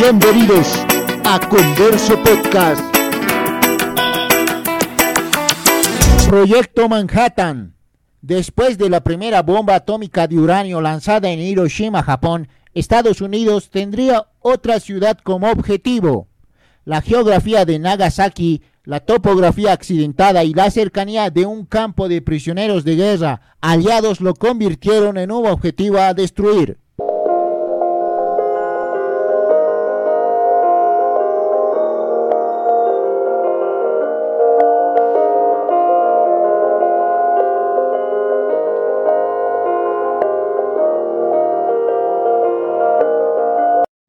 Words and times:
Bienvenidos 0.00 0.82
a 1.26 1.38
Converso 1.46 2.14
Podcast. 2.22 2.82
Proyecto 6.26 6.88
Manhattan. 6.88 7.74
Después 8.22 8.78
de 8.78 8.88
la 8.88 9.04
primera 9.04 9.42
bomba 9.42 9.74
atómica 9.74 10.26
de 10.26 10.38
uranio 10.38 10.80
lanzada 10.80 11.28
en 11.28 11.40
Hiroshima, 11.40 12.02
Japón, 12.02 12.48
Estados 12.72 13.20
Unidos 13.20 13.68
tendría 13.68 14.26
otra 14.38 14.80
ciudad 14.80 15.18
como 15.22 15.50
objetivo. 15.50 16.28
La 16.86 17.02
geografía 17.02 17.66
de 17.66 17.78
Nagasaki, 17.78 18.62
la 18.84 19.00
topografía 19.00 19.74
accidentada 19.74 20.44
y 20.44 20.54
la 20.54 20.70
cercanía 20.70 21.28
de 21.28 21.44
un 21.44 21.66
campo 21.66 22.08
de 22.08 22.22
prisioneros 22.22 22.84
de 22.84 22.96
guerra 22.96 23.42
aliados 23.60 24.22
lo 24.22 24.32
convirtieron 24.32 25.18
en 25.18 25.30
un 25.30 25.46
objetivo 25.46 25.98
a 25.98 26.14
destruir. 26.14 26.78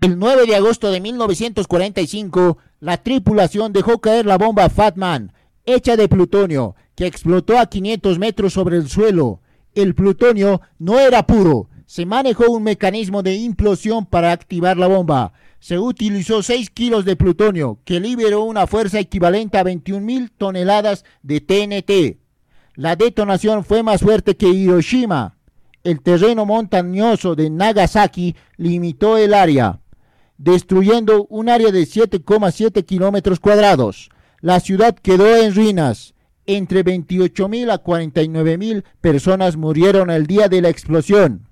El 0.00 0.16
9 0.16 0.46
de 0.46 0.54
agosto 0.54 0.92
de 0.92 1.00
1945, 1.00 2.58
la 2.78 2.98
tripulación 2.98 3.72
dejó 3.72 4.00
caer 4.00 4.26
la 4.26 4.38
bomba 4.38 4.70
Fatman, 4.70 5.32
hecha 5.66 5.96
de 5.96 6.08
plutonio, 6.08 6.76
que 6.94 7.06
explotó 7.06 7.58
a 7.58 7.66
500 7.66 8.16
metros 8.20 8.52
sobre 8.52 8.76
el 8.76 8.88
suelo. 8.88 9.40
El 9.74 9.96
plutonio 9.96 10.60
no 10.78 11.00
era 11.00 11.26
puro, 11.26 11.68
se 11.86 12.06
manejó 12.06 12.48
un 12.48 12.62
mecanismo 12.62 13.24
de 13.24 13.34
implosión 13.34 14.06
para 14.06 14.30
activar 14.30 14.76
la 14.76 14.86
bomba. 14.86 15.32
Se 15.58 15.80
utilizó 15.80 16.44
6 16.44 16.70
kilos 16.70 17.04
de 17.04 17.16
plutonio, 17.16 17.80
que 17.84 17.98
liberó 17.98 18.44
una 18.44 18.68
fuerza 18.68 19.00
equivalente 19.00 19.58
a 19.58 19.64
21.000 19.64 20.30
toneladas 20.38 21.04
de 21.24 21.40
TNT. 21.40 22.20
La 22.76 22.94
detonación 22.94 23.64
fue 23.64 23.82
más 23.82 24.00
fuerte 24.02 24.36
que 24.36 24.46
Hiroshima. 24.46 25.34
El 25.82 26.00
terreno 26.02 26.46
montañoso 26.46 27.34
de 27.34 27.50
Nagasaki 27.50 28.36
limitó 28.58 29.16
el 29.16 29.34
área 29.34 29.80
destruyendo 30.38 31.26
un 31.28 31.48
área 31.48 31.70
de 31.70 31.82
7,7 31.82 32.84
kilómetros 32.84 33.40
cuadrados. 33.40 34.10
La 34.40 34.60
ciudad 34.60 34.94
quedó 34.94 35.36
en 35.36 35.54
ruinas. 35.54 36.14
Entre 36.46 36.82
28.000 36.84 37.70
a 37.70 37.82
49.000 37.82 38.84
personas 39.02 39.56
murieron 39.56 40.10
el 40.10 40.26
día 40.26 40.48
de 40.48 40.62
la 40.62 40.70
explosión. 40.70 41.46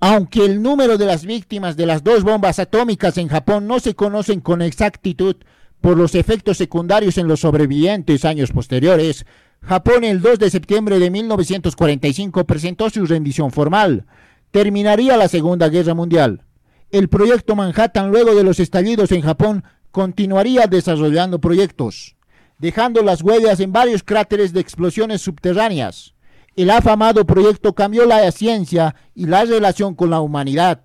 Aunque 0.00 0.46
el 0.46 0.62
número 0.62 0.96
de 0.96 1.04
las 1.04 1.26
víctimas 1.26 1.76
de 1.76 1.84
las 1.84 2.02
dos 2.02 2.24
bombas 2.24 2.58
atómicas 2.58 3.18
en 3.18 3.28
Japón 3.28 3.66
no 3.66 3.80
se 3.80 3.94
conocen 3.94 4.40
con 4.40 4.62
exactitud 4.62 5.36
por 5.82 5.98
los 5.98 6.14
efectos 6.14 6.56
secundarios 6.56 7.18
en 7.18 7.28
los 7.28 7.40
sobrevivientes 7.40 8.24
años 8.24 8.50
posteriores, 8.50 9.26
Japón 9.60 10.04
el 10.04 10.22
2 10.22 10.38
de 10.38 10.48
septiembre 10.48 10.98
de 10.98 11.10
1945 11.10 12.44
presentó 12.46 12.88
su 12.88 13.04
rendición 13.04 13.50
formal. 13.50 14.06
Terminaría 14.50 15.18
la 15.18 15.28
Segunda 15.28 15.68
Guerra 15.68 15.92
Mundial. 15.92 16.44
El 16.90 17.08
proyecto 17.08 17.54
Manhattan 17.54 18.10
luego 18.10 18.34
de 18.34 18.42
los 18.42 18.58
estallidos 18.58 19.12
en 19.12 19.20
Japón 19.20 19.64
continuaría 19.90 20.66
desarrollando 20.66 21.40
proyectos, 21.40 22.16
dejando 22.58 23.02
las 23.02 23.22
huellas 23.22 23.60
en 23.60 23.72
varios 23.72 24.02
cráteres 24.02 24.54
de 24.54 24.60
explosiones 24.60 25.20
subterráneas. 25.20 26.14
El 26.60 26.68
afamado 26.68 27.24
proyecto 27.24 27.74
cambió 27.74 28.04
la 28.04 28.30
ciencia 28.32 28.94
y 29.14 29.24
la 29.24 29.46
relación 29.46 29.94
con 29.94 30.10
la 30.10 30.20
humanidad. 30.20 30.82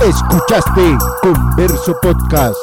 Escuchaste 0.00 0.96
Converso 1.22 1.96
Podcast. 2.00 2.56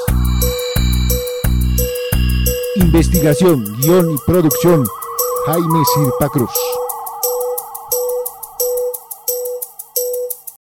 Investigación, 2.77 3.65
guion 3.81 4.11
y 4.11 4.15
producción 4.25 4.85
Jaime 5.47 5.83
Sirpa 5.85 6.29
Cruz. 6.29 6.80